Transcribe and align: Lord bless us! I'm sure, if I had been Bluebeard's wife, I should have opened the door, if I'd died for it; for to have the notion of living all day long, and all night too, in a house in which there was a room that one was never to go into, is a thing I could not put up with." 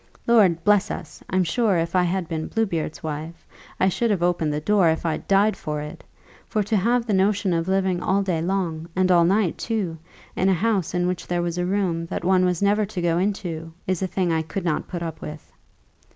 Lord 0.25 0.63
bless 0.63 0.89
us! 0.89 1.21
I'm 1.29 1.43
sure, 1.43 1.77
if 1.77 1.95
I 1.95 2.01
had 2.01 2.27
been 2.27 2.47
Bluebeard's 2.47 3.03
wife, 3.03 3.45
I 3.79 3.87
should 3.87 4.09
have 4.09 4.23
opened 4.23 4.51
the 4.51 4.59
door, 4.59 4.89
if 4.89 5.05
I'd 5.05 5.27
died 5.27 5.55
for 5.55 5.79
it; 5.79 6.03
for 6.47 6.63
to 6.63 6.75
have 6.75 7.05
the 7.05 7.13
notion 7.13 7.53
of 7.53 7.67
living 7.67 8.01
all 8.01 8.23
day 8.23 8.41
long, 8.41 8.89
and 8.95 9.11
all 9.11 9.25
night 9.25 9.59
too, 9.59 9.99
in 10.35 10.49
a 10.49 10.55
house 10.55 10.95
in 10.95 11.05
which 11.05 11.27
there 11.27 11.43
was 11.43 11.59
a 11.59 11.67
room 11.67 12.07
that 12.07 12.23
one 12.25 12.45
was 12.45 12.63
never 12.63 12.83
to 12.87 12.99
go 12.99 13.19
into, 13.19 13.71
is 13.85 14.01
a 14.01 14.07
thing 14.07 14.31
I 14.33 14.41
could 14.41 14.65
not 14.65 14.87
put 14.87 15.03
up 15.03 15.21
with." 15.21 15.51